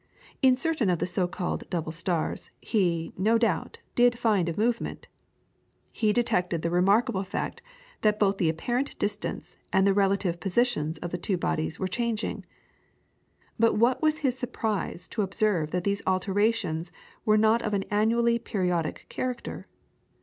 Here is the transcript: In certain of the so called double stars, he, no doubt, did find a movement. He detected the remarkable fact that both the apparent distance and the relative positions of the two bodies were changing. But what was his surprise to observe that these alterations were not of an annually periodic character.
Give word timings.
In 0.41 0.57
certain 0.57 0.89
of 0.89 0.97
the 0.97 1.05
so 1.05 1.27
called 1.27 1.69
double 1.69 1.91
stars, 1.91 2.49
he, 2.59 3.13
no 3.19 3.37
doubt, 3.37 3.77
did 3.93 4.17
find 4.17 4.49
a 4.49 4.57
movement. 4.57 5.07
He 5.91 6.11
detected 6.11 6.63
the 6.63 6.71
remarkable 6.71 7.23
fact 7.23 7.61
that 8.01 8.17
both 8.19 8.39
the 8.39 8.49
apparent 8.49 8.97
distance 8.97 9.57
and 9.71 9.85
the 9.85 9.93
relative 9.93 10.39
positions 10.39 10.97
of 10.97 11.11
the 11.11 11.19
two 11.19 11.37
bodies 11.37 11.77
were 11.77 11.87
changing. 11.87 12.45
But 13.59 13.75
what 13.75 14.01
was 14.01 14.21
his 14.25 14.35
surprise 14.35 15.07
to 15.09 15.21
observe 15.21 15.69
that 15.69 15.83
these 15.83 16.01
alterations 16.07 16.91
were 17.23 17.37
not 17.37 17.61
of 17.61 17.75
an 17.75 17.83
annually 17.91 18.39
periodic 18.39 19.05
character. 19.07 19.65